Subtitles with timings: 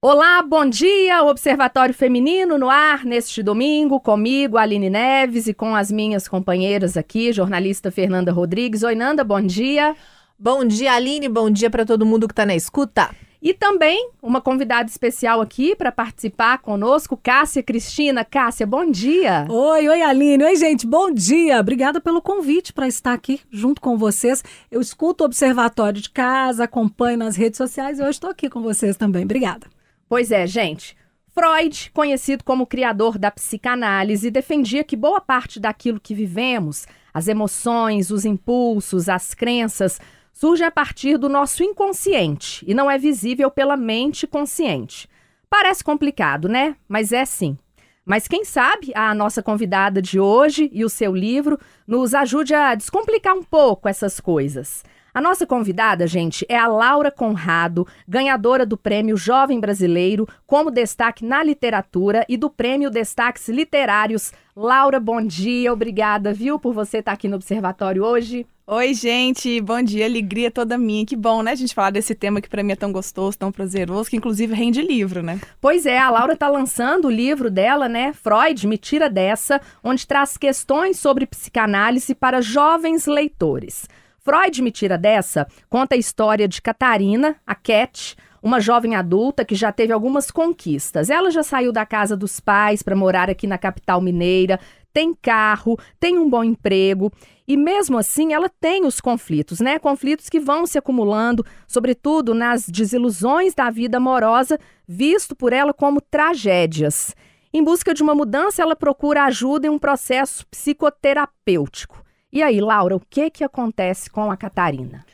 [0.00, 1.24] Olá, bom dia!
[1.24, 7.32] Observatório Feminino no ar neste domingo, comigo, Aline Neves, e com as minhas companheiras aqui,
[7.32, 8.84] jornalista Fernanda Rodrigues.
[8.84, 9.96] Oi, Nanda, bom dia.
[10.38, 13.10] Bom dia, Aline, bom dia para todo mundo que está na escuta.
[13.42, 18.24] E também uma convidada especial aqui para participar conosco, Cássia Cristina.
[18.24, 19.46] Cássia, bom dia.
[19.48, 20.44] Oi, oi, Aline.
[20.44, 21.58] Oi, gente, bom dia.
[21.58, 24.44] Obrigada pelo convite para estar aqui junto com vocês.
[24.70, 28.62] Eu escuto o Observatório de Casa, acompanho nas redes sociais e hoje estou aqui com
[28.62, 29.24] vocês também.
[29.24, 29.66] Obrigada.
[30.08, 30.96] Pois é, gente.
[31.28, 38.10] Freud, conhecido como criador da psicanálise, defendia que boa parte daquilo que vivemos, as emoções,
[38.10, 40.00] os impulsos, as crenças,
[40.32, 45.08] surge a partir do nosso inconsciente e não é visível pela mente consciente.
[45.50, 46.76] Parece complicado, né?
[46.88, 47.56] Mas é sim.
[48.04, 52.74] Mas quem sabe a nossa convidada de hoje e o seu livro nos ajude a
[52.74, 54.82] descomplicar um pouco essas coisas.
[55.18, 61.24] A nossa convidada, gente, é a Laura Conrado, ganhadora do Prêmio Jovem Brasileiro como destaque
[61.24, 64.32] na literatura e do Prêmio Destaques Literários.
[64.54, 68.46] Laura, bom dia, obrigada, viu, por você estar aqui no Observatório hoje.
[68.64, 71.04] Oi, gente, bom dia, alegria toda minha.
[71.04, 73.50] Que bom, né, a gente falar desse tema que para mim é tão gostoso, tão
[73.50, 75.40] prazeroso, que inclusive rende livro, né?
[75.60, 80.06] Pois é, a Laura tá lançando o livro dela, né, Freud, Me Tira Dessa, onde
[80.06, 83.88] traz questões sobre psicanálise para jovens leitores.
[84.28, 89.54] Freud me tira dessa, conta a história de Catarina, a Cat, uma jovem adulta que
[89.54, 91.08] já teve algumas conquistas.
[91.08, 94.60] Ela já saiu da casa dos pais para morar aqui na capital mineira,
[94.92, 97.10] tem carro, tem um bom emprego
[97.46, 99.78] e mesmo assim ela tem os conflitos, né?
[99.78, 106.02] Conflitos que vão se acumulando, sobretudo nas desilusões da vida amorosa, visto por ela como
[106.02, 107.16] tragédias.
[107.50, 112.06] Em busca de uma mudança, ela procura ajuda em um processo psicoterapêutico.
[112.32, 115.04] E aí, Laura, o que que acontece com a Catarina?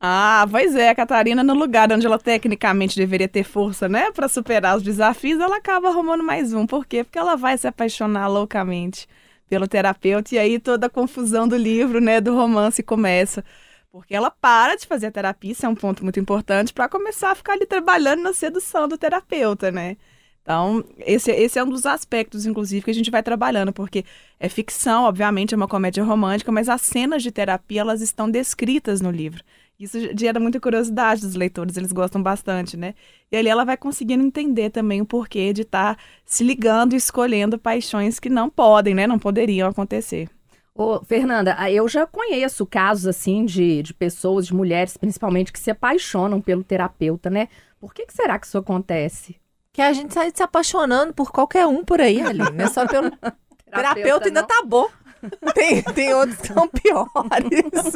[0.00, 4.26] Ah, pois é, a Catarina, no lugar onde ela tecnicamente deveria ter força, né, para
[4.28, 6.66] superar os desafios, ela acaba arrumando mais um.
[6.66, 7.04] Por quê?
[7.04, 9.08] Porque ela vai se apaixonar loucamente
[9.48, 13.44] pelo terapeuta e aí toda a confusão do livro, né, do romance começa.
[13.92, 17.30] Porque ela para de fazer a terapia, isso é um ponto muito importante, para começar
[17.30, 19.96] a ficar ali trabalhando na sedução do terapeuta, né?
[20.42, 24.04] Então, esse, esse é um dos aspectos, inclusive, que a gente vai trabalhando, porque
[24.40, 29.00] é ficção, obviamente, é uma comédia romântica, mas as cenas de terapia, elas estão descritas
[29.00, 29.42] no livro.
[29.78, 32.94] Isso gera muita curiosidade dos leitores, eles gostam bastante, né?
[33.30, 36.96] E ali ela vai conseguindo entender também o porquê de estar tá se ligando e
[36.96, 39.06] escolhendo paixões que não podem, né?
[39.06, 40.28] Não poderiam acontecer.
[40.74, 45.70] Ô, Fernanda, eu já conheço casos assim de, de pessoas, de mulheres principalmente, que se
[45.70, 47.48] apaixonam pelo terapeuta, né?
[47.80, 49.41] Por que, que será que isso acontece?
[49.72, 52.68] Que a gente sai se apaixonando por qualquer um por aí, ali, né?
[52.68, 53.34] Só pelo terapeuta,
[53.70, 54.86] terapeuta ainda tá bom.
[55.54, 57.94] Tem, tem outros que são piores.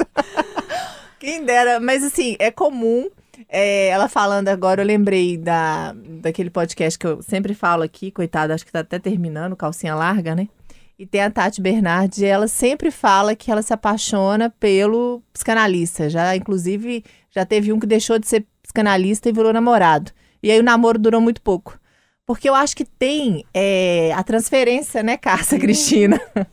[1.18, 3.10] Quem dera, mas assim, é comum.
[3.48, 8.54] É, ela falando agora, eu lembrei da, daquele podcast que eu sempre falo aqui, coitada,
[8.54, 10.48] acho que tá até terminando, calcinha larga, né?
[10.96, 16.08] E tem a Tati Bernardi, ela sempre fala que ela se apaixona pelo psicanalista.
[16.08, 20.12] Já, inclusive, já teve um que deixou de ser psicanalista e virou namorado.
[20.42, 21.78] E aí o namoro durou muito pouco.
[22.26, 26.20] Porque eu acho que tem é, a transferência, né, Cássia Cristina?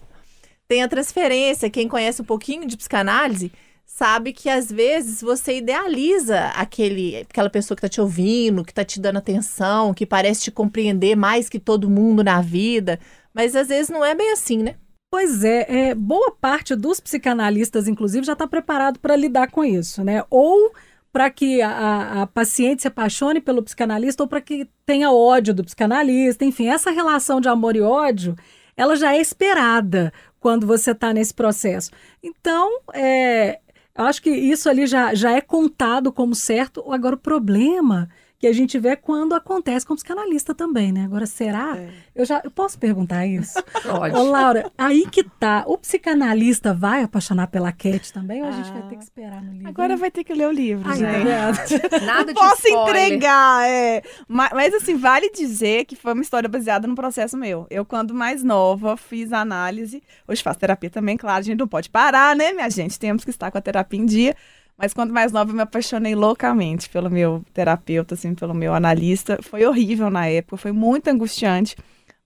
[0.68, 1.70] tem a transferência.
[1.70, 3.52] Quem conhece um pouquinho de psicanálise
[3.86, 8.84] sabe que às vezes você idealiza aquele, aquela pessoa que está te ouvindo, que está
[8.84, 13.00] te dando atenção, que parece te compreender mais que todo mundo na vida.
[13.34, 14.76] Mas às vezes não é bem assim, né?
[15.12, 20.04] Pois é, é boa parte dos psicanalistas, inclusive, já está preparado para lidar com isso,
[20.04, 20.24] né?
[20.28, 20.72] Ou
[21.14, 25.64] para que a, a, paciente se apaixone pelo psicanalista ou para que tenha ódio do
[25.64, 26.44] psicanalista.
[26.44, 28.36] Enfim, essa relação de amor e ódio,
[28.76, 31.92] ela já é esperada quando você está nesse processo.
[32.22, 33.60] Então, é,
[33.96, 36.84] eu acho que isso ali já, já é contado como certo.
[36.92, 38.10] Agora, o problema
[38.44, 41.06] que a gente vê quando acontece com o psicanalista também, né?
[41.06, 41.78] Agora, será?
[41.78, 41.88] É.
[42.14, 43.54] Eu já eu posso perguntar isso?
[43.82, 44.14] Pode.
[44.18, 45.64] Ô, Laura, aí que tá.
[45.66, 49.00] O psicanalista vai apaixonar pela Cat também ou a gente vai ter que ah.
[49.00, 49.70] esperar no livro?
[49.70, 52.04] Agora vai ter que ler o livro, Ai, gente.
[52.04, 54.04] Nada de Posso entregar, é.
[54.28, 57.66] Mas, mas, assim, vale dizer que foi uma história baseada no processo meu.
[57.70, 60.04] Eu, quando mais nova, fiz análise.
[60.28, 63.00] Hoje faço terapia também, claro, a gente não pode parar, né, minha gente?
[63.00, 64.36] Temos que estar com a terapia em dia.
[64.78, 69.40] Mas quando mais nova, eu me apaixonei loucamente pelo meu terapeuta, assim, pelo meu analista.
[69.42, 71.76] Foi horrível na época, foi muito angustiante.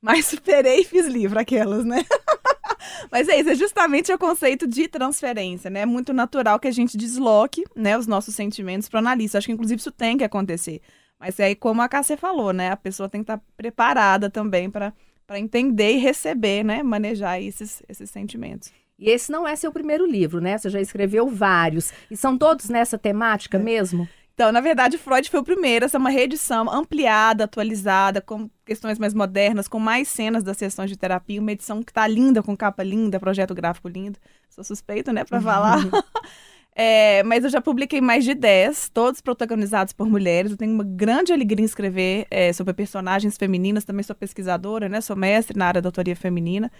[0.01, 2.05] Mas superei e fiz livro, aquelas, né?
[3.11, 5.81] Mas é isso, é justamente o conceito de transferência, né?
[5.81, 9.37] É muito natural que a gente desloque, né, os nossos sentimentos para o analista.
[9.37, 10.81] Acho que, inclusive, isso tem que acontecer.
[11.19, 12.71] Mas é aí, como a Cássia falou, né?
[12.71, 14.93] A pessoa tem que estar preparada também para
[15.35, 16.83] entender e receber, né?
[16.83, 18.71] Manejar esses, esses sentimentos.
[18.99, 20.57] E esse não é seu primeiro livro, né?
[20.57, 21.91] Você já escreveu vários.
[22.09, 24.07] E são todos nessa temática mesmo?
[24.33, 25.85] Então, na verdade, Freud foi o primeiro.
[25.85, 30.89] Essa é uma reedição ampliada, atualizada, com questões mais modernas, com mais cenas das sessões
[30.91, 31.41] de terapia.
[31.41, 34.19] Uma edição que tá linda, com capa linda, projeto gráfico lindo.
[34.49, 35.79] Sou suspeita, né, para falar.
[36.79, 40.51] É, mas eu já publiquei mais de 10, todos protagonizados por mulheres.
[40.51, 43.83] Eu tenho uma grande alegria em escrever é, sobre personagens femininas.
[43.83, 45.01] Também sou pesquisadora, né?
[45.01, 46.71] Sou mestre na área da autoria feminina.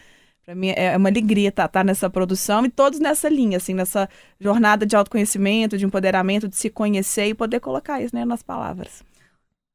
[0.48, 3.74] Para mim é uma alegria estar tá, tá nessa produção e todos nessa linha, assim,
[3.74, 4.08] nessa
[4.40, 9.04] jornada de autoconhecimento, de empoderamento, de se conhecer e poder colocar isso né, nas palavras.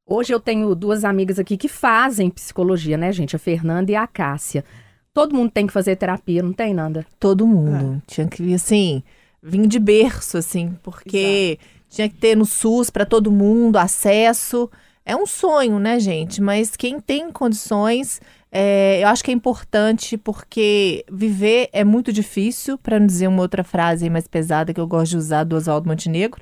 [0.03, 3.35] Hoje eu tenho duas amigas aqui que fazem psicologia, né, gente?
[3.35, 4.65] A Fernanda e a Cássia.
[5.13, 7.05] Todo mundo tem que fazer terapia, não tem, Nanda?
[7.19, 8.01] Todo mundo.
[8.01, 8.11] É.
[8.11, 9.03] Tinha que, assim,
[9.43, 11.85] vir de berço, assim, porque Exato.
[11.87, 14.67] tinha que ter no SUS para todo mundo acesso.
[15.05, 16.41] É um sonho, né, gente?
[16.41, 18.19] Mas quem tem condições
[18.55, 23.41] é, eu acho que é importante porque viver é muito difícil, para não dizer uma
[23.41, 26.39] outra frase mais pesada que eu gosto de usar do Oswaldo Montenegro.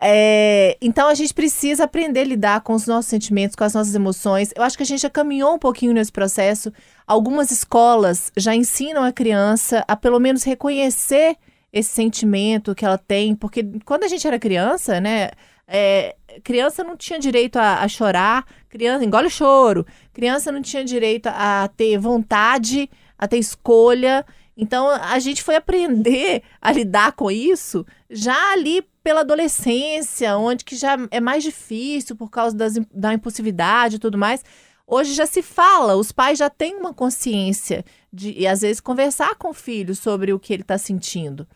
[0.00, 3.94] É, então a gente precisa aprender a lidar com os nossos sentimentos, com as nossas
[3.94, 4.50] emoções.
[4.56, 6.72] Eu acho que a gente já caminhou um pouquinho nesse processo.
[7.06, 11.36] Algumas escolas já ensinam a criança a pelo menos reconhecer
[11.70, 15.32] esse sentimento que ela tem, porque quando a gente era criança, né?
[15.68, 16.14] É,
[16.44, 21.26] criança não tinha direito a, a, chorar, criança engole o choro, criança não tinha direito
[21.26, 24.24] a ter vontade, a ter escolha.
[24.56, 30.76] Então a gente foi aprender a lidar com isso já ali pela adolescência, onde que
[30.76, 34.44] já é mais difícil por causa das, da impulsividade e tudo mais.
[34.86, 39.34] Hoje já se fala, os pais já têm uma consciência de, e às vezes, conversar
[39.34, 41.46] com o filho sobre o que ele está sentindo.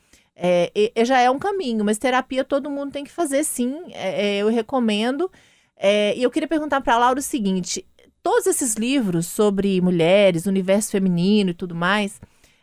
[0.42, 4.28] É, e, já é um caminho, mas terapia todo mundo tem que fazer sim, é,
[4.28, 5.30] é eu recomendo.
[5.76, 7.86] É, e eu queria perguntar para a Laura o seguinte:
[8.22, 12.18] todos esses livros sobre mulheres, universo feminino e tudo mais,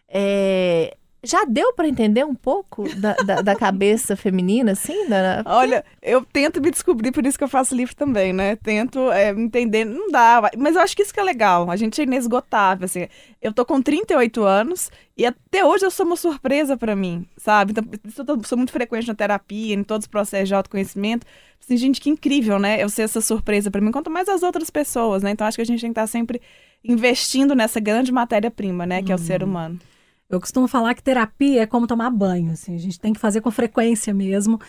[0.10, 5.08] é, já deu para entender um pouco da, da, da, cabeça feminina, assim?
[5.10, 5.42] Da...
[5.46, 8.56] Olha, eu tento me descobrir, por isso que eu faço livro também, né?
[8.56, 12.00] Tento é, entender, não dá, mas eu acho que isso que é legal, a gente
[12.00, 13.08] é inesgotável, assim.
[13.42, 17.72] Eu tô com 38 anos e até hoje eu sou uma surpresa para mim, sabe?
[17.72, 21.26] Então, eu sou muito frequente na terapia, em todos os processos de autoconhecimento.
[21.60, 22.82] Assim, gente, que incrível, né?
[22.82, 25.32] Eu ser essa surpresa para mim, quanto mais as outras pessoas, né?
[25.32, 26.40] Então acho que a gente tem que estar sempre
[26.84, 29.02] investindo nessa grande matéria-prima, né?
[29.02, 29.50] Que é o ser uhum.
[29.50, 29.80] humano.
[30.30, 33.42] Eu costumo falar que terapia é como tomar banho, assim, a gente tem que fazer
[33.42, 34.60] com frequência mesmo,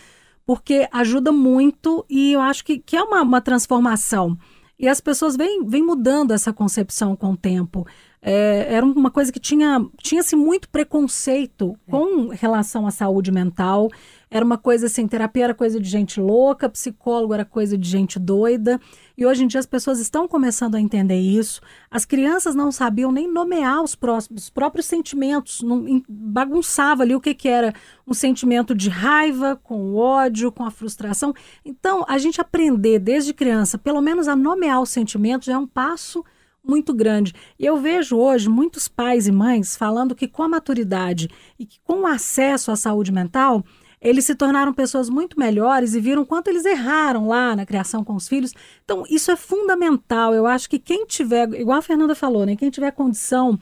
[0.45, 4.37] porque ajuda muito e eu acho que, que é uma, uma transformação.
[4.79, 7.85] E as pessoas vêm, vêm mudando essa concepção com o tempo.
[8.21, 11.91] É, era uma coisa que tinha tinha-se muito preconceito é.
[11.91, 13.89] com relação à saúde mental.
[14.31, 18.19] Era uma coisa assim, terapia era coisa de gente louca, psicólogo era coisa de gente
[18.19, 18.79] doida.
[19.17, 21.61] E hoje em dia as pessoas estão começando a entender isso.
[21.89, 27.21] As crianças não sabiam nem nomear os, próximos, os próprios sentimentos, não, bagunçava ali o
[27.21, 27.73] que, que era
[28.05, 31.33] um sentimento de raiva, com ódio, com a frustração.
[31.65, 36.23] Então, a gente aprender desde criança, pelo menos a nomear os sentimentos, é um passo
[36.63, 37.33] muito grande.
[37.57, 41.79] E eu vejo hoje muitos pais e mães falando que com a maturidade e que
[41.83, 43.63] com o acesso à saúde mental,
[44.01, 48.15] eles se tornaram pessoas muito melhores e viram quanto eles erraram lá na criação com
[48.15, 48.53] os filhos.
[48.83, 50.33] Então, isso é fundamental.
[50.33, 52.55] Eu acho que quem tiver, igual a Fernanda falou, né?
[52.55, 53.59] Quem tiver condição,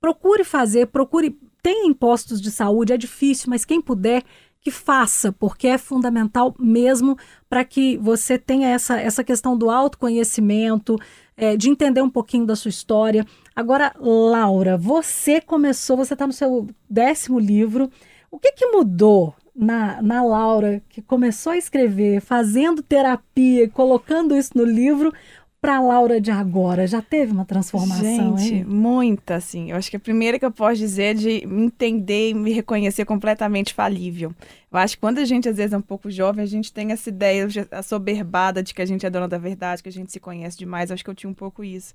[0.00, 1.38] procure fazer, procure.
[1.62, 4.22] Tem impostos de saúde, é difícil, mas quem puder,
[4.60, 7.16] que faça, porque é fundamental mesmo
[7.48, 10.98] para que você tenha essa, essa questão do autoconhecimento,
[11.36, 13.26] é, de entender um pouquinho da sua história.
[13.54, 17.90] Agora, Laura, você começou, você está no seu décimo livro.
[18.30, 24.50] O que, que mudou na, na Laura, que começou a escrever, fazendo terapia, colocando isso
[24.54, 25.12] no livro,
[25.60, 26.86] para a Laura de agora?
[26.86, 28.64] Já teve uma transformação, Gente, hein?
[28.64, 29.70] muita, assim.
[29.70, 32.52] Eu acho que a primeira que eu posso dizer é de me entender e me
[32.52, 34.34] reconhecer completamente falível.
[34.70, 36.92] Eu acho que quando a gente, às vezes, é um pouco jovem, a gente tem
[36.92, 40.20] essa ideia assoberbada de que a gente é dona da verdade, que a gente se
[40.20, 40.90] conhece demais.
[40.90, 41.94] Eu acho que eu tinha um pouco isso.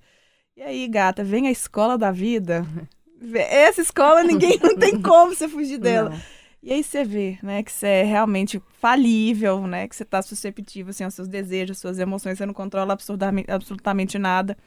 [0.55, 2.65] E aí, gata, vem a escola da vida.
[3.35, 6.09] Essa escola, ninguém não tem como você fugir dela.
[6.09, 6.38] Não.
[6.61, 10.89] E aí você vê, né, que você é realmente falível, né, que você está susceptível,
[10.89, 14.57] assim, aos seus desejos, às suas emoções, você não controla absolutamente, absolutamente nada.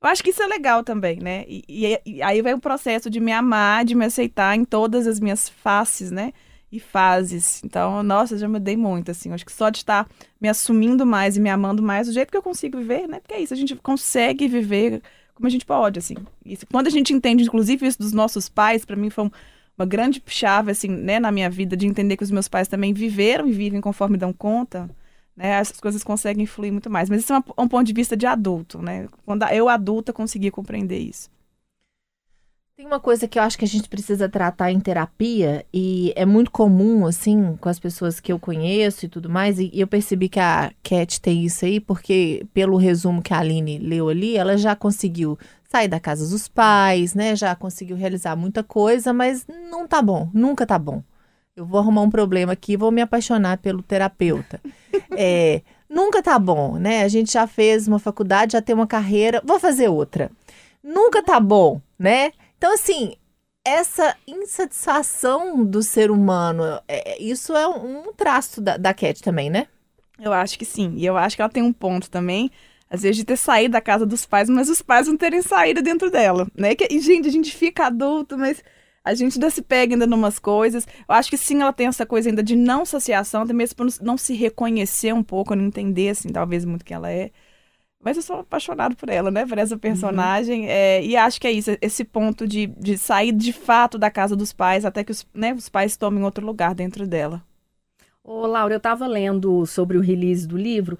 [0.00, 1.44] Eu acho que isso é legal também, né?
[1.48, 5.08] E, e, e, aí vem o processo de me amar, de me aceitar em todas
[5.08, 6.32] as minhas faces, né?
[6.70, 7.62] E fases.
[7.64, 9.32] Então, nossa, já mudei muito, assim.
[9.32, 10.08] Acho que só de estar
[10.40, 13.18] me assumindo mais e me amando mais, do jeito que eu consigo viver, né?
[13.18, 15.02] Porque é isso, a gente consegue viver
[15.34, 16.14] como a gente pode, assim.
[16.44, 19.30] E quando a gente entende, inclusive, isso dos nossos pais, para mim foi um
[19.78, 22.92] uma grande chave, assim, né, na minha vida, de entender que os meus pais também
[22.92, 24.90] viveram e vivem conforme dão conta,
[25.36, 27.08] né, essas coisas conseguem fluir muito mais.
[27.08, 29.06] Mas isso é um ponto de vista de adulto, né?
[29.24, 31.30] Quando eu, adulta, consegui compreender isso.
[32.76, 36.24] Tem uma coisa que eu acho que a gente precisa tratar em terapia e é
[36.24, 39.58] muito comum, assim, com as pessoas que eu conheço e tudo mais.
[39.58, 43.78] E eu percebi que a Cat tem isso aí, porque pelo resumo que a Aline
[43.78, 45.36] leu ali, ela já conseguiu
[45.68, 47.36] sair da casa dos pais, né?
[47.36, 51.02] Já conseguiu realizar muita coisa, mas não tá bom, nunca tá bom.
[51.54, 54.60] Eu vou arrumar um problema aqui, vou me apaixonar pelo terapeuta.
[55.20, 57.02] É, nunca tá bom, né?
[57.02, 60.30] A gente já fez uma faculdade, já tem uma carreira, vou fazer outra.
[60.82, 62.32] Nunca tá bom, né?
[62.56, 63.14] Então, assim,
[63.64, 69.50] essa insatisfação do ser humano, é, é, isso é um, traço da, da Cat também,
[69.50, 69.66] né?
[70.18, 70.94] Eu acho que sim.
[70.96, 72.50] E eu acho que ela tem um ponto também,
[72.90, 75.82] às vezes, de ter saído da casa dos pais, mas os pais não terem saído
[75.82, 76.74] dentro dela, né?
[76.74, 78.62] Que, e, gente, a gente fica adulto, mas
[79.04, 80.86] a gente ainda se pega ainda numas coisas.
[81.08, 83.86] Eu acho que sim, ela tem essa coisa ainda de não associação, até mesmo por
[84.00, 87.30] não se reconhecer um pouco, não entender, assim, talvez muito quem ela é.
[88.00, 89.44] Mas eu sou apaixonado por ela, né?
[89.44, 89.80] Por essa uhum.
[89.80, 90.62] personagem.
[90.62, 90.68] Uhum.
[90.70, 94.36] É, e acho que é isso, esse ponto de, de sair de fato da casa
[94.36, 97.42] dos pais, até que os, né, os pais tomem outro lugar dentro dela.
[98.22, 100.98] Ô, Laura, eu estava lendo sobre o release do livro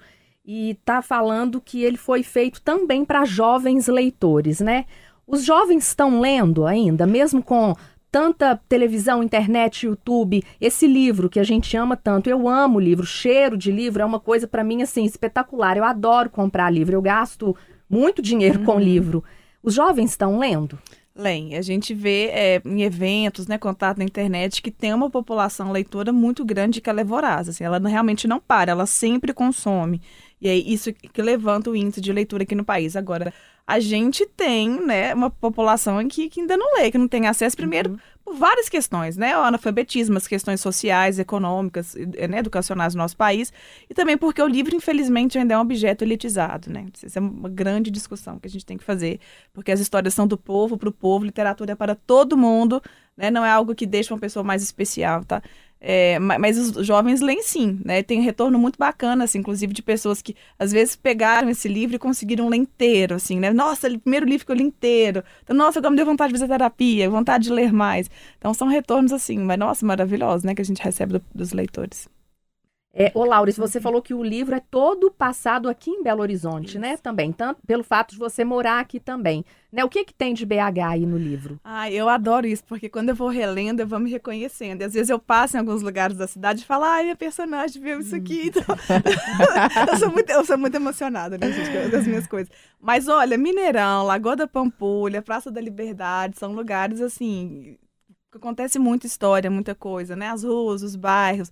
[0.51, 4.85] e tá falando que ele foi feito também para jovens leitores, né?
[5.27, 7.75] Os jovens estão lendo ainda, mesmo com
[8.11, 12.31] tanta televisão, internet, YouTube, esse livro que a gente ama tanto.
[12.31, 15.77] Eu amo o livro, cheiro de livro é uma coisa para mim assim espetacular.
[15.77, 17.55] Eu adoro comprar livro, eu gasto
[17.87, 18.65] muito dinheiro uhum.
[18.65, 19.23] com livro.
[19.61, 20.79] Os jovens estão lendo?
[21.15, 21.57] Leem.
[21.57, 26.11] A gente vê é, em eventos, né, contato na internet, que tem uma população leitora
[26.11, 27.49] muito grande que ela é voraz.
[27.49, 30.01] Assim, ela realmente não para, ela sempre consome.
[30.41, 32.95] E é isso que levanta o índice de leitura aqui no país.
[32.95, 33.33] Agora,
[33.69, 37.55] a gente tem, né, uma população aqui que ainda não lê, que não tem acesso,
[37.55, 37.97] primeiro, uhum.
[38.25, 39.37] por várias questões, né?
[39.37, 43.53] O analfabetismo, as questões sociais, econômicas, né, educacionais do nosso país,
[43.87, 46.87] e também porque o livro, infelizmente, ainda é um objeto elitizado, né?
[47.03, 49.19] Isso é uma grande discussão que a gente tem que fazer,
[49.53, 52.81] porque as histórias são do povo, para o povo, literatura é para todo mundo,
[53.15, 53.29] né?
[53.29, 55.43] Não é algo que deixa uma pessoa mais especial, tá?
[55.81, 58.03] É, mas os jovens leem sim, né?
[58.03, 61.95] Tem um retorno muito bacana, assim, inclusive de pessoas que às vezes pegaram esse livro
[61.95, 63.53] e conseguiram ler inteiro, assim, né?
[63.53, 65.23] Nossa, o primeiro livro que eu li inteiro.
[65.43, 68.09] Então, nossa, agora me deu vontade de fazer terapia, vontade de ler mais.
[68.37, 70.53] Então, são retornos assim, mas nossa, maravilhosos, né?
[70.53, 72.09] Que a gente recebe do, dos leitores.
[72.91, 76.79] É, ô, Laura, você falou que o livro é todo passado aqui em Belo Horizonte,
[76.79, 76.97] né, Isso.
[76.97, 76.97] né?
[76.97, 79.45] Também, tanto pelo fato de você morar aqui também.
[79.71, 79.83] Né?
[79.83, 81.59] O que que tem de BH aí no livro?
[81.63, 84.81] Ah, eu adoro isso, porque quando eu vou relendo, eu vou me reconhecendo.
[84.81, 87.79] E às vezes eu passo em alguns lugares da cidade e falo, ai, minha personagem
[87.79, 88.45] viu isso aqui.
[88.45, 88.47] Hum.
[88.47, 88.63] Então,
[89.93, 92.51] eu, sou muito, eu sou muito emocionada, né, gente, das minhas coisas.
[92.81, 97.77] Mas olha, Mineirão, Lagoa da Pampulha, Praça da Liberdade, são lugares, assim,
[98.31, 100.29] que acontece muita história, muita coisa, né?
[100.29, 101.51] As ruas, os bairros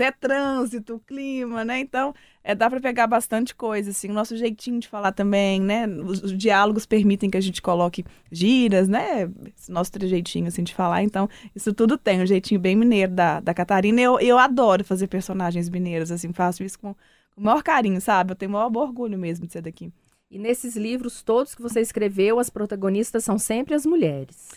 [0.00, 1.78] até trânsito, clima, né?
[1.78, 5.86] Então, é, dá para pegar bastante coisa, assim, o nosso jeitinho de falar também, né?
[5.86, 8.02] Os, os, diálogos permitem que a gente coloque
[8.32, 9.30] giras, né?
[9.54, 11.02] Esse nosso trejeitinho, assim, de falar.
[11.02, 14.00] Então, isso tudo tem, um jeitinho bem mineiro da, da Catarina.
[14.00, 16.94] Eu, eu adoro fazer personagens mineiros, assim, faço isso com,
[17.34, 18.32] com o maior carinho, sabe?
[18.32, 19.92] Eu tenho o maior orgulho mesmo de ser daqui.
[20.30, 24.50] E nesses livros todos que você escreveu, as protagonistas são sempre as mulheres.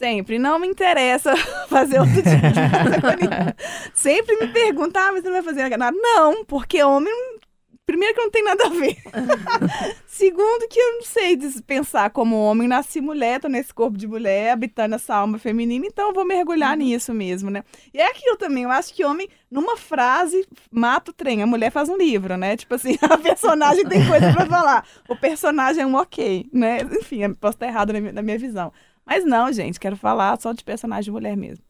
[0.00, 0.38] Sempre.
[0.38, 1.36] Não me interessa
[1.68, 5.94] fazer outro tipo de Sempre me perguntam, ah, mas você não vai fazer nada?
[5.94, 7.12] Não, porque homem,
[7.84, 8.96] primeiro que não tem nada a ver.
[10.08, 14.52] Segundo que eu não sei pensar como homem, nasci mulher, tô nesse corpo de mulher,
[14.52, 16.78] habitando essa alma feminina, então eu vou mergulhar uhum.
[16.78, 17.62] nisso mesmo, né?
[17.92, 21.42] E é aquilo também, eu acho que homem, numa frase, mata o trem.
[21.42, 22.56] A mulher faz um livro, né?
[22.56, 24.86] Tipo assim, a personagem tem coisa para falar.
[25.06, 26.78] O personagem é um ok, né?
[26.98, 28.72] Enfim, posso estar errado na minha, na minha visão.
[29.06, 31.64] Mas não, gente, quero falar só de personagem de mulher mesmo.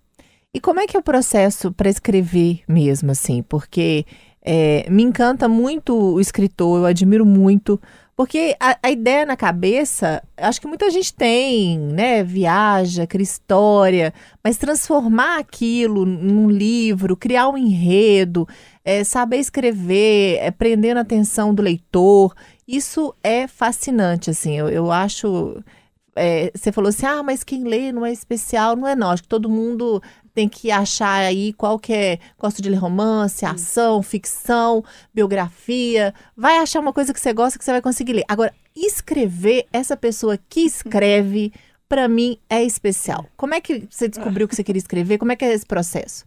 [0.52, 3.42] E como é que é o processo para escrever mesmo, assim?
[3.42, 4.04] Porque
[4.42, 7.80] é, me encanta muito o escritor, eu admiro muito,
[8.16, 12.22] porque a, a, ideia na cabeça, acho que muita gente tem, né?
[12.24, 18.46] Viaja, cria história, mas transformar aquilo num livro, criar um enredo,
[18.84, 22.34] é, saber escrever, é, prendendo a atenção do leitor,
[22.66, 24.56] isso é fascinante, assim.
[24.58, 25.62] Eu, eu acho
[26.16, 29.10] é, você falou assim, ah, mas quem lê não é especial, não é não.
[29.10, 30.02] Acho que todo mundo
[30.34, 32.18] tem que achar aí qual que é.
[32.38, 36.14] Gosta de ler romance, ação, ficção, biografia.
[36.36, 38.24] Vai achar uma coisa que você gosta que você vai conseguir ler.
[38.28, 41.52] Agora, escrever, essa pessoa que escreve,
[41.88, 43.26] para mim é especial.
[43.36, 45.18] Como é que você descobriu que você queria escrever?
[45.18, 46.24] Como é que é esse processo?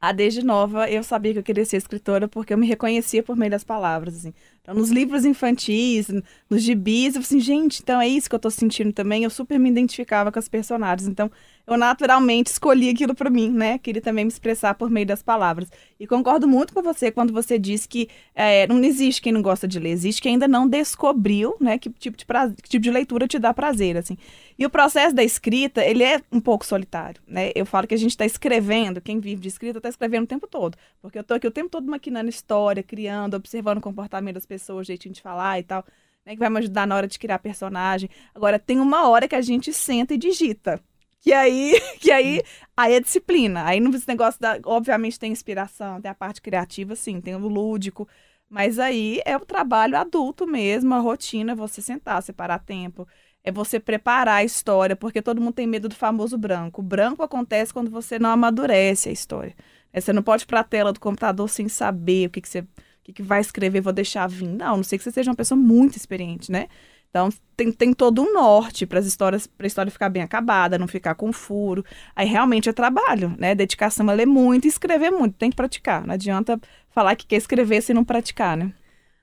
[0.00, 3.36] Ah, desde nova eu sabia que eu queria ser escritora porque eu me reconhecia por
[3.36, 4.34] meio das palavras, assim.
[4.66, 6.08] Então, nos livros infantis,
[6.50, 9.22] nos gibis, eu assim, gente, então é isso que eu tô sentindo também.
[9.22, 11.08] Eu super me identificava com as personagens.
[11.08, 11.30] Então,
[11.66, 13.78] eu naturalmente escolhi aquilo para mim, né?
[13.78, 15.68] Queria também me expressar por meio das palavras.
[15.98, 19.66] E concordo muito com você quando você diz que é, não existe quem não gosta
[19.66, 21.76] de ler, existe quem ainda não descobriu, né?
[21.78, 22.48] Que tipo de, pra...
[22.50, 24.16] que tipo de leitura te dá prazer, assim.
[24.58, 27.50] E o processo da escrita, ele é um pouco solitário, né?
[27.54, 30.46] Eu falo que a gente está escrevendo, quem vive de escrita está escrevendo o tempo
[30.46, 30.78] todo.
[31.02, 34.55] Porque eu tô aqui o tempo todo maquinando história, criando, observando o comportamento das pessoas,
[34.58, 35.84] o jeitinho de falar e tal.
[36.24, 38.10] Né, que vai me ajudar na hora de criar personagem.
[38.34, 40.80] Agora, tem uma hora que a gente senta e digita.
[41.20, 42.42] Que aí, que aí,
[42.76, 43.64] aí é disciplina.
[43.64, 48.08] Aí esse negócio da, obviamente tem inspiração, tem a parte criativa, sim, tem o lúdico,
[48.48, 53.06] mas aí é o trabalho adulto mesmo, a rotina, é você sentar, separar tempo,
[53.42, 56.80] é você preparar a história, porque todo mundo tem medo do famoso branco.
[56.80, 59.54] O branco acontece quando você não amadurece a história.
[59.92, 62.48] É, você não pode ir para a tela do computador sem saber o que, que
[62.48, 62.66] você
[63.06, 64.48] que, que vai escrever, vou deixar vir.
[64.48, 66.66] Não, não sei que você seja uma pessoa muito experiente, né?
[67.08, 70.76] Então tem, tem todo um norte para as histórias, para a história ficar bem acabada,
[70.76, 71.84] não ficar com furo.
[72.16, 73.54] Aí realmente é trabalho, né?
[73.54, 76.04] Dedicação a ler muito e escrever muito, tem que praticar.
[76.04, 76.60] Não adianta
[76.90, 78.72] falar que quer escrever se não praticar, né?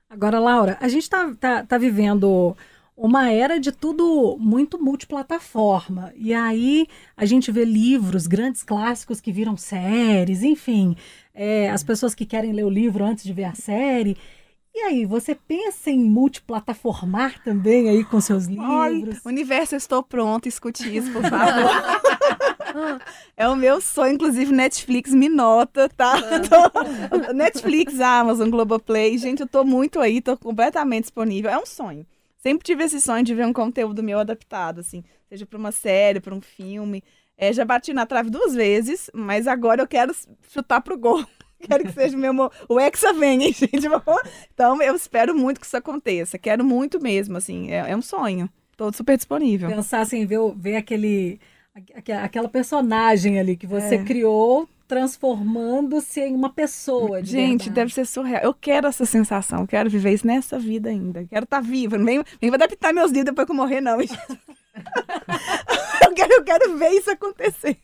[0.10, 2.56] Agora, Laura, a gente está tá, tá vivendo
[2.96, 6.14] uma era de tudo muito multiplataforma.
[6.16, 10.96] E aí a gente vê livros, grandes clássicos que viram séries, enfim,
[11.34, 14.18] é, as pessoas que querem ler o livro antes de ver a série.
[14.76, 18.68] E aí, você pensa em multiplataformar também aí com seus livros?
[18.68, 21.70] Ai, universo, eu estou pronta, escute isso, por favor.
[23.38, 26.16] é o meu sonho, inclusive Netflix me nota, tá?
[27.36, 31.52] Netflix, Amazon, Globoplay, gente, eu tô muito aí, tô completamente disponível.
[31.52, 32.04] É um sonho.
[32.44, 36.20] Sempre tive esse sonho de ver um conteúdo meu adaptado, assim, seja para uma série,
[36.20, 37.02] para um filme.
[37.38, 40.14] É, já bati na trave duas vezes, mas agora eu quero
[40.50, 41.24] chutar pro gol.
[41.66, 42.52] Quero que seja o meu.
[42.68, 43.88] O Hexa vem, hein, gente?
[44.54, 46.38] Então, eu espero muito que isso aconteça.
[46.38, 47.72] Quero muito mesmo, assim.
[47.72, 48.50] É, é um sonho.
[48.76, 49.70] Tô super disponível.
[49.70, 51.40] Pensar assim, ver, ver aquele.
[52.22, 54.04] Aquela personagem ali que você é.
[54.04, 57.20] criou transformando-se em uma pessoa.
[57.20, 57.72] De Gente, verdade.
[57.72, 58.44] deve ser surreal.
[58.44, 61.26] Eu quero essa sensação, quero viver isso nessa vida ainda.
[61.26, 61.98] Quero estar tá viva.
[61.98, 63.98] Não vem, vem adaptar meus dias depois que eu morrer, não.
[64.00, 64.08] eu,
[66.14, 67.80] quero, eu quero ver isso acontecer.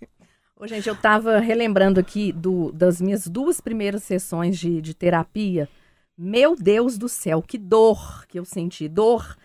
[0.56, 5.68] Ô, gente, eu estava relembrando aqui do, das minhas duas primeiras sessões de, de terapia.
[6.16, 8.88] Meu Deus do céu, que dor que eu senti.
[8.88, 9.36] Dor,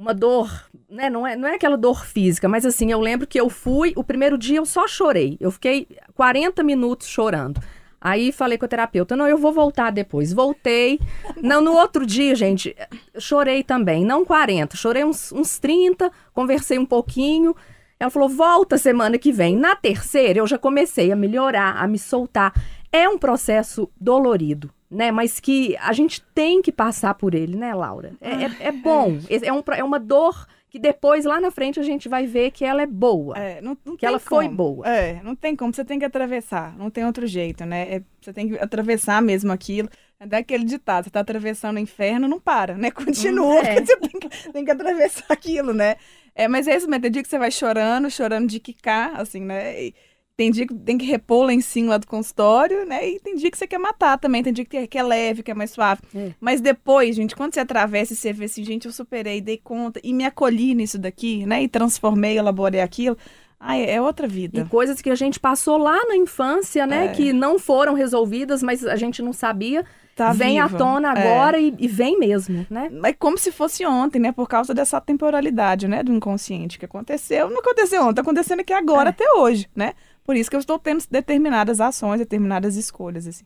[0.00, 0.50] uma dor,
[0.88, 1.10] né?
[1.10, 4.02] Não é, não é aquela dor física, mas assim, eu lembro que eu fui, o
[4.02, 5.36] primeiro dia eu só chorei.
[5.38, 7.60] Eu fiquei 40 minutos chorando.
[8.00, 10.32] Aí falei com a terapeuta, não, eu vou voltar depois.
[10.32, 10.98] Voltei.
[11.42, 12.74] Não, no outro dia, gente,
[13.18, 14.06] chorei também.
[14.06, 17.54] Não 40, chorei uns, uns 30, conversei um pouquinho.
[17.98, 19.54] Ela falou: volta semana que vem.
[19.54, 22.54] Na terceira, eu já comecei a melhorar, a me soltar.
[22.92, 25.12] É um processo dolorido, né?
[25.12, 28.12] Mas que a gente tem que passar por ele, né, Laura?
[28.20, 29.18] É, é, é bom.
[29.28, 32.52] É, é, um, é uma dor que depois, lá na frente, a gente vai ver
[32.52, 33.36] que ela é boa.
[33.36, 34.40] É, não, não que ela como.
[34.42, 34.88] foi boa.
[34.88, 35.74] É, não tem como.
[35.74, 36.76] Você tem que atravessar.
[36.76, 37.94] Não tem outro jeito, né?
[37.94, 39.88] É, você tem que atravessar mesmo aquilo.
[40.18, 42.90] É daquele ditado, você tá atravessando o inferno, não para, né?
[42.92, 43.74] Continua, é.
[43.74, 45.96] porque você tem que, tem que atravessar aquilo, né?
[46.34, 49.40] É, mas é isso mesmo, tem dia que você vai chorando, chorando de quicar, assim,
[49.40, 49.82] né?
[49.82, 49.94] E
[50.40, 53.06] tem dia que tem que repor lá em cima lá do consultório, né?
[53.06, 55.50] E tem dia que você quer matar também, tem dia que, que é leve, que
[55.50, 56.00] é mais suave.
[56.14, 56.30] É.
[56.40, 60.00] Mas depois, gente, quando você atravessa e você vê assim, gente, eu superei, dei conta
[60.02, 61.62] e me acolhi nisso daqui, né?
[61.62, 63.18] E transformei, elaborei aquilo.
[63.62, 64.62] Ai, é outra vida.
[64.62, 67.04] E coisas que a gente passou lá na infância, né?
[67.04, 67.08] É.
[67.08, 69.84] Que não foram resolvidas, mas a gente não sabia
[70.16, 70.74] tá vem viva.
[70.74, 71.10] à tona é.
[71.10, 71.62] agora é.
[71.64, 72.90] e, e, vem mesmo, né?
[73.04, 74.32] É como se fosse ontem, né?
[74.32, 76.02] Por causa dessa temporalidade, né?
[76.02, 77.50] Do inconsciente que aconteceu.
[77.50, 79.10] Não aconteceu ontem, tá acontecendo aqui agora é.
[79.10, 79.92] até hoje, né?
[80.30, 83.44] Por isso que eu estou tendo determinadas ações, determinadas escolhas, assim.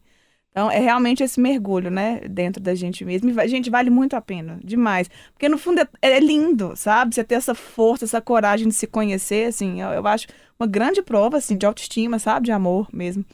[0.51, 2.21] Então, é realmente esse mergulho, né?
[2.29, 3.33] Dentro da gente mesmo.
[3.49, 5.09] Gente, vale muito a pena, demais.
[5.33, 7.15] Porque, no fundo, é, é, lindo, sabe?
[7.15, 10.27] Você ter essa força, essa coragem de se conhecer, assim, eu, eu acho
[10.61, 12.45] uma grande prova, assim, de autoestima, sabe?
[12.45, 13.25] De amor mesmo.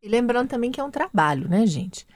[0.00, 2.06] E lembrando também que é um trabalho, né, gente?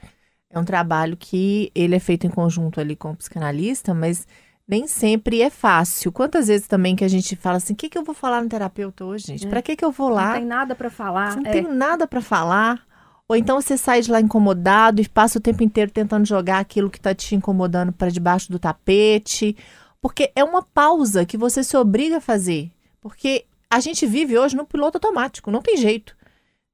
[0.49, 4.25] É um trabalho que ele é feito em conjunto ali com o psicanalista, mas
[4.71, 6.13] nem sempre é fácil.
[6.13, 8.47] Quantas vezes também que a gente fala assim, o que, que eu vou falar no
[8.47, 9.45] terapeuta hoje, gente?
[9.45, 9.49] É.
[9.49, 10.27] Para que, que eu vou lá?
[10.27, 11.35] Não tem nada para falar.
[11.35, 11.51] Não é.
[11.51, 12.81] tem nada para falar.
[13.27, 16.89] Ou então você sai de lá incomodado e passa o tempo inteiro tentando jogar aquilo
[16.89, 19.57] que está te incomodando para debaixo do tapete.
[20.01, 22.71] Porque é uma pausa que você se obriga a fazer.
[23.01, 26.15] Porque a gente vive hoje no piloto automático, não tem jeito.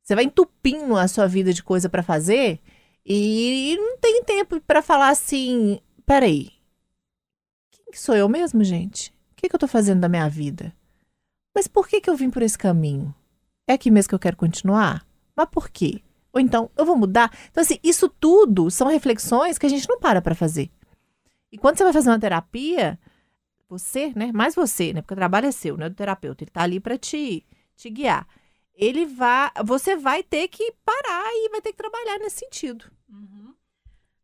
[0.03, 2.59] Você vai entupindo a sua vida de coisa para fazer
[3.05, 6.56] e não tem tempo para falar assim: peraí,
[7.91, 9.09] que sou eu mesmo, gente?
[9.31, 10.73] O que, que eu tô fazendo da minha vida?
[11.53, 13.13] Mas por que, que eu vim por esse caminho?
[13.67, 15.05] É aqui mesmo que eu quero continuar?
[15.35, 16.01] Mas por quê?
[16.33, 17.31] Ou então, eu vou mudar?
[17.49, 20.69] Então, assim, isso tudo são reflexões que a gente não para para fazer.
[21.51, 22.99] E quando você vai fazer uma terapia,
[23.69, 24.31] você, né?
[24.31, 25.01] Mais você, né?
[25.01, 25.89] Porque o trabalho é seu, né?
[25.89, 26.43] Do terapeuta.
[26.43, 27.45] Ele tá ali para te,
[27.75, 28.27] te guiar.
[28.73, 29.51] Ele vai.
[29.65, 32.85] Você vai ter que parar e vai ter que trabalhar nesse sentido.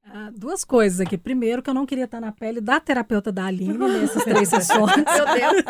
[0.05, 1.17] Ah, duas coisas aqui.
[1.17, 4.91] Primeiro, que eu não queria estar na pele da terapeuta da Aline nessas três sessões.
[4.95, 5.63] Meu Deus.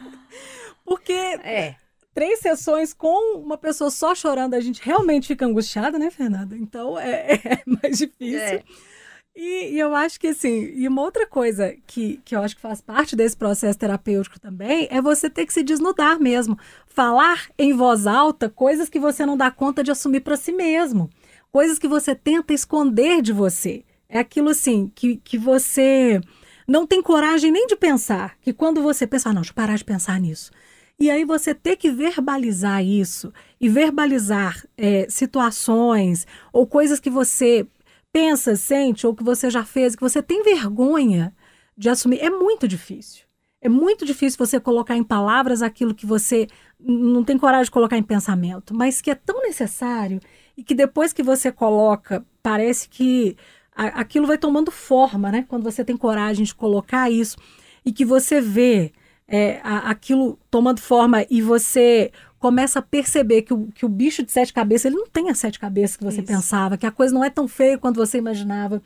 [0.84, 1.74] Porque É.
[2.14, 6.56] três sessões com uma pessoa só chorando, a gente realmente fica angustiada, né, Fernanda?
[6.56, 8.38] Então é, é mais difícil.
[8.38, 8.62] É.
[9.36, 12.60] E, e eu acho que assim, e uma outra coisa que, que eu acho que
[12.60, 16.58] faz parte desse processo terapêutico também é você ter que se desnudar mesmo.
[16.86, 21.08] Falar em voz alta coisas que você não dá conta de assumir para si mesmo.
[21.52, 23.84] Coisas que você tenta esconder de você.
[24.08, 26.20] É aquilo assim, que, que você
[26.66, 28.36] não tem coragem nem de pensar.
[28.40, 30.50] Que quando você pensa, ah, não, deixa eu parar de pensar nisso.
[30.98, 37.66] E aí você ter que verbalizar isso e verbalizar é, situações ou coisas que você
[38.12, 41.34] pensa, sente ou que você já fez, que você tem vergonha
[41.76, 43.24] de assumir, é muito difícil.
[43.62, 46.46] É muito difícil você colocar em palavras aquilo que você
[46.78, 50.20] não tem coragem de colocar em pensamento, mas que é tão necessário
[50.60, 53.34] e que depois que você coloca, parece que
[53.74, 55.46] a- aquilo vai tomando forma, né?
[55.48, 57.38] Quando você tem coragem de colocar isso
[57.82, 58.92] e que você vê
[59.32, 64.22] é, a- aquilo tomando forma e você começa a perceber que o, que o bicho
[64.24, 66.26] de sete cabeças, ele não tem as sete cabeças que você Isso.
[66.26, 68.82] pensava, que a coisa não é tão feia quanto você imaginava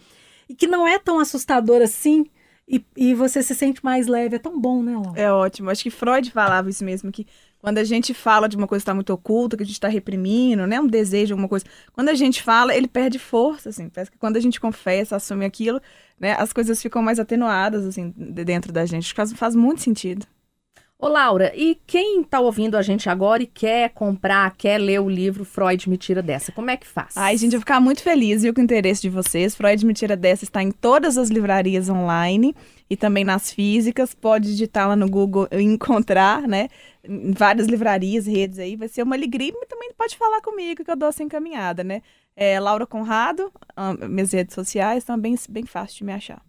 [0.49, 2.27] e que não é tão assustador assim
[2.69, 4.37] e, e você se sente mais leve.
[4.37, 5.19] É tão bom, né, Laura?
[5.21, 5.71] É ótimo.
[5.71, 7.27] Acho que Freud falava isso mesmo, que
[7.65, 9.89] quando a gente fala de uma coisa que está muito oculta, que a gente está
[9.89, 10.79] reprimindo, né?
[10.79, 11.65] Um desejo, alguma coisa.
[11.95, 13.89] Quando a gente fala, ele perde força, assim.
[13.89, 15.81] Parece que quando a gente confessa, assume aquilo,
[16.21, 16.33] né?
[16.39, 19.15] As coisas ficam mais atenuadas, assim, de- dentro da gente.
[19.15, 20.27] Faz, faz muito sentido.
[20.97, 25.09] Ô, Laura, e quem tá ouvindo a gente agora e quer comprar, quer ler o
[25.09, 27.17] livro Freud Me Tira Dessa, como é que faz?
[27.17, 29.57] Ai, gente, eu vou ficar muito feliz, viu, com o interesse de vocês.
[29.57, 32.55] Freud Me Tira Dessa está em todas as livrarias online
[32.89, 34.15] e também nas físicas.
[34.15, 36.69] Pode digitar lá no Google e encontrar, né?
[37.03, 38.77] Em várias livrarias, redes aí.
[38.77, 42.03] Vai ser uma alegria, mas também pode falar comigo que eu dou essa encaminhada, né?
[42.37, 46.41] É Laura Conrado, ah, minhas redes sociais, estão bem, bem fácil de me achar.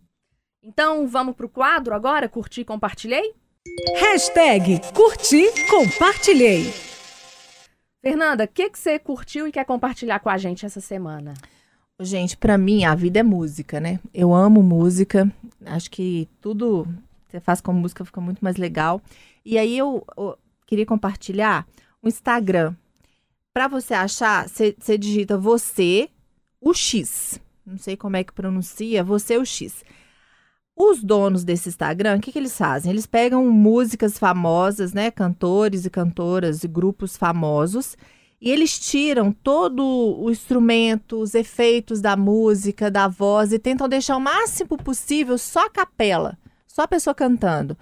[0.63, 2.29] Então, vamos pro quadro agora?
[2.29, 3.33] Curti e compartilhei?
[3.97, 6.71] Hashtag curti, compartilhei.
[8.01, 11.33] Fernanda, o que, que você curtiu e quer compartilhar com a gente essa semana?
[11.99, 13.99] Gente, pra mim a vida é música, né?
[14.13, 15.31] Eu amo música.
[15.65, 16.87] Acho que tudo
[17.25, 19.01] que você faz com música fica muito mais legal.
[19.43, 21.67] E aí eu, eu queria compartilhar
[22.03, 22.75] o Instagram.
[23.53, 26.09] Pra você achar, você digita você,
[26.61, 27.39] o X.
[27.65, 29.83] Não sei como é que pronuncia, você, o X.
[30.75, 32.91] Os donos desse Instagram, o que, que eles fazem?
[32.91, 35.09] Eles pegam músicas famosas, né?
[35.09, 37.95] Cantores e cantoras e grupos famosos.
[38.41, 44.17] E eles tiram todo o instrumento, os efeitos da música, da voz e tentam deixar
[44.17, 47.77] o máximo possível só a capela, só a pessoa cantando.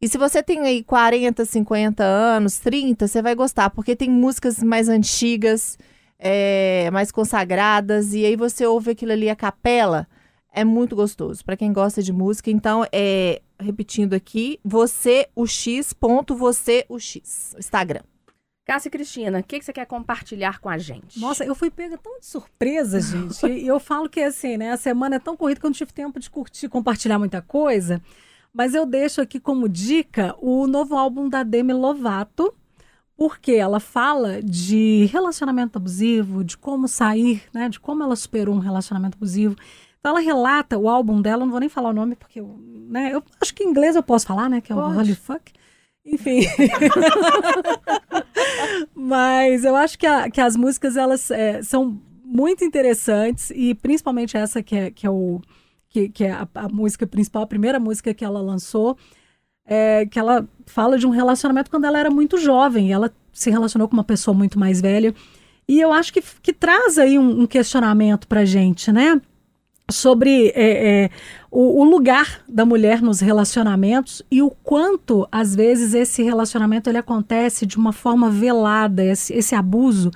[0.00, 4.62] E se você tem aí 40, 50 anos, 30, você vai gostar, porque tem músicas
[4.62, 5.76] mais antigas,
[6.18, 10.06] é, mais consagradas, e aí você ouve aquilo ali, a capela,
[10.56, 11.44] é muito gostoso.
[11.44, 16.98] Para quem gosta de música, então, é, repetindo aqui, você, o X, ponto, você, o
[16.98, 18.00] X, Instagram.
[18.64, 21.20] Cássia e Cristina, o que, que você quer compartilhar com a gente?
[21.20, 23.46] Nossa, eu fui pega tão de surpresa, gente.
[23.46, 24.72] E eu falo que assim, né?
[24.72, 28.02] A semana é tão corrida que eu não tive tempo de curtir, compartilhar muita coisa.
[28.52, 32.52] Mas eu deixo aqui como dica o novo álbum da Demi Lovato,
[33.16, 37.68] porque ela fala de relacionamento abusivo, de como sair, né?
[37.68, 39.54] De como ela superou um relacionamento abusivo.
[40.06, 42.56] Então ela relata o álbum dela, não vou nem falar o nome, porque eu,
[42.88, 44.60] né, eu acho que em inglês eu posso falar, né?
[44.60, 44.98] Que é o Pode.
[44.98, 45.52] Holy Fuck.
[46.04, 46.42] Enfim.
[48.94, 54.36] Mas eu acho que, a- que as músicas elas é, são muito interessantes e principalmente
[54.36, 55.40] essa que é, que é, o,
[55.88, 58.96] que, que é a, a música principal, a primeira música que ela lançou,
[59.66, 62.92] é, que ela fala de um relacionamento quando ela era muito jovem.
[62.92, 65.12] Ela se relacionou com uma pessoa muito mais velha.
[65.66, 69.20] E eu acho que, que traz aí um, um questionamento pra gente, né?
[69.88, 71.10] Sobre é, é,
[71.48, 76.98] o, o lugar da mulher nos relacionamentos e o quanto, às vezes, esse relacionamento ele
[76.98, 80.10] acontece de uma forma velada, esse, esse abuso.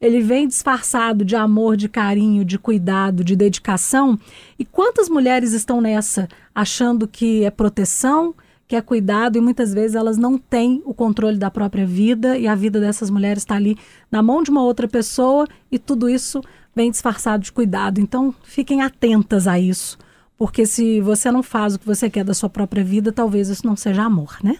[0.00, 4.16] Ele vem disfarçado de amor, de carinho, de cuidado, de dedicação.
[4.56, 8.32] E quantas mulheres estão nessa, achando que é proteção,
[8.68, 12.46] que é cuidado, e muitas vezes elas não têm o controle da própria vida, e
[12.46, 13.76] a vida dessas mulheres está ali
[14.10, 16.40] na mão de uma outra pessoa, e tudo isso
[16.76, 17.98] vem disfarçado de cuidado.
[18.00, 19.98] Então, fiquem atentas a isso,
[20.36, 23.66] porque se você não faz o que você quer da sua própria vida, talvez isso
[23.66, 24.58] não seja amor, né?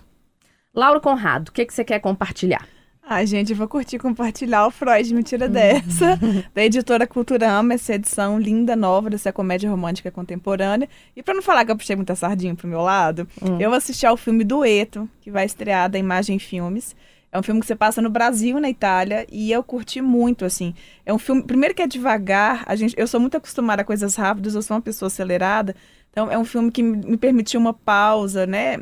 [0.75, 2.67] Laura Conrado, o que, que você quer compartilhar?
[3.09, 6.19] Ah, gente, eu vou curtir compartilhar o Freud Mentira Dessa,
[6.53, 10.89] da editora Cultura Ama, essa edição linda, nova dessa comédia romântica contemporânea.
[11.15, 13.61] E para não falar que eu puxei muita sardinha pro meu lado, Hum.
[13.61, 16.97] eu vou assistir ao filme Dueto, que vai estrear da Imagem Filmes.
[17.37, 20.75] É um filme que você passa no Brasil na Itália, e eu curti muito, assim.
[21.05, 24.17] É um filme, primeiro que é devagar, a gente, eu sou muito acostumada a coisas
[24.17, 25.77] rápidas, eu sou uma pessoa acelerada,
[26.11, 28.81] então é um filme que me permitiu uma pausa, né?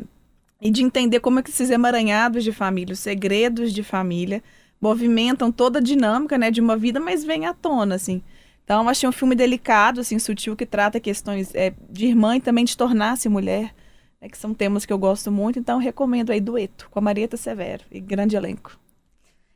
[0.64, 4.42] e de entender como é que esses emaranhados de família, os segredos de família,
[4.80, 8.22] movimentam toda a dinâmica, né, de uma vida, mas vem à tona, assim.
[8.64, 12.64] Então, achei um filme delicado, assim, sutil, que trata questões é, de irmã e também
[12.64, 13.74] de tornar-se mulher,
[14.24, 15.58] né, que são temas que eu gosto muito.
[15.58, 18.78] Então, recomendo aí Dueto, com a Marieta Severo, e grande elenco.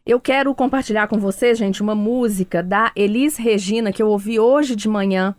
[0.05, 4.77] Eu quero compartilhar com vocês, gente, uma música da Elis Regina que eu ouvi hoje
[4.77, 5.35] de manhã,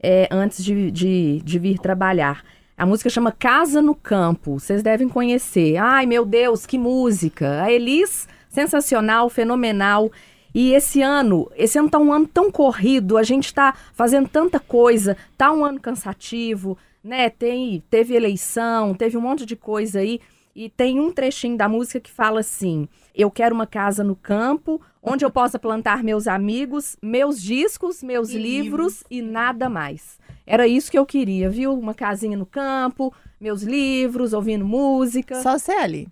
[0.00, 2.44] é, antes de, de, de vir trabalhar.
[2.76, 4.58] A música chama Casa no Campo.
[4.58, 5.76] Vocês devem conhecer.
[5.76, 7.62] Ai, meu Deus, que música!
[7.62, 10.10] A Elis, sensacional, fenomenal.
[10.54, 14.58] E esse ano, esse ano tá um ano tão corrido, a gente tá fazendo tanta
[14.58, 17.30] coisa, tá um ano cansativo, né?
[17.30, 20.20] Tem, teve eleição, teve um monte de coisa aí.
[20.54, 24.80] E tem um trechinho da música que fala assim: Eu quero uma casa no campo,
[25.02, 30.18] onde eu possa plantar meus amigos, meus discos, meus E livros e nada mais.
[30.44, 31.72] Era isso que eu queria, viu?
[31.72, 35.40] Uma casinha no campo, meus livros, ouvindo música.
[35.42, 36.08] Só você, Aline.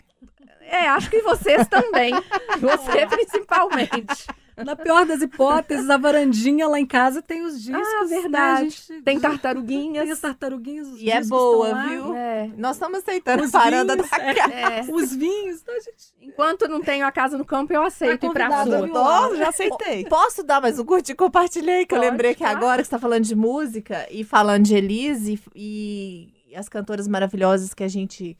[0.60, 2.12] É, acho que vocês também.
[2.58, 4.26] Você principalmente.
[4.64, 7.86] Na pior das hipóteses, a varandinha lá em casa tem os discos.
[7.86, 8.20] Ah, né?
[8.22, 8.60] verdade.
[8.60, 10.20] A gente- Tem Tem as tartaruguinhas.
[10.20, 12.14] tartaruguinhas, os E é boa, viu?
[12.14, 14.34] É, Nós estamos aceitando Os a parada vinhos, da é.
[14.34, 14.52] casa.
[14.54, 14.80] é.
[14.90, 16.14] Os vinhos, então gente...
[16.22, 18.92] Enquanto não tenho a casa no campo, eu aceito Tá ir pra viu?
[18.92, 20.04] Tô, já aceitei.
[20.06, 21.84] Posso dar mais um curtir e compartilhei?
[21.86, 24.74] Que eu Pode, lembrei que agora que você tá falando de música e falando de
[24.74, 28.36] Elise e, e as cantoras maravilhosas que a gente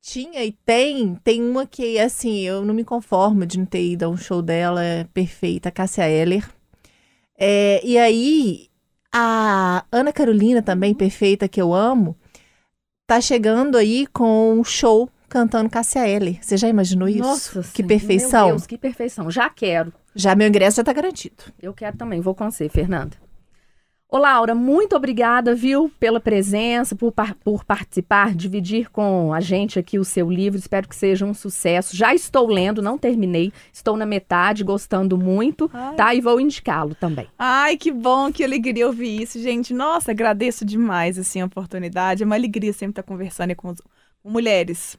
[0.00, 4.04] tinha e tem, tem uma que, assim, eu não me conformo de não ter ido
[4.04, 6.48] a um show dela, é perfeita, Cássia Eller.
[7.36, 8.68] É, e aí,
[9.12, 12.16] a Ana Carolina também, perfeita, que eu amo,
[13.06, 16.38] tá chegando aí com um show cantando Cássia Eller.
[16.42, 17.20] Você já imaginou isso?
[17.20, 18.46] Nossa, que Senhora, perfeição.
[18.46, 19.30] Meu Deus, que perfeição.
[19.30, 19.92] Já quero.
[20.14, 21.44] Já meu ingresso já tá garantido.
[21.60, 23.16] Eu quero também, vou com você, Fernanda.
[24.10, 29.78] Ô, Laura, muito obrigada, viu, pela presença, por, par- por participar, dividir com a gente
[29.78, 30.58] aqui o seu livro.
[30.58, 31.94] Espero que seja um sucesso.
[31.94, 35.94] Já estou lendo, não terminei, estou na metade, gostando muito, Ai.
[35.94, 36.14] tá?
[36.14, 37.28] E vou indicá-lo também.
[37.38, 39.74] Ai, que bom, que alegria ouvir isso, gente.
[39.74, 42.22] Nossa, agradeço demais, assim, a oportunidade.
[42.22, 43.82] É uma alegria sempre estar conversando com, os-
[44.22, 44.96] com mulheres.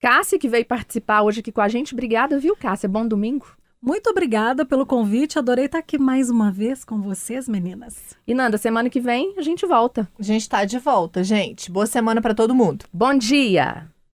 [0.00, 2.88] Cássia, que veio participar hoje aqui com a gente, obrigada, viu, Cássia?
[2.88, 3.57] Bom domingo.
[3.80, 5.38] Muito obrigada pelo convite.
[5.38, 8.16] Adorei estar aqui mais uma vez com vocês, meninas.
[8.26, 10.08] E Nanda, semana que vem a gente volta.
[10.18, 11.70] A gente tá de volta, gente.
[11.70, 12.84] Boa semana pra todo mundo.
[12.92, 13.88] Bom dia!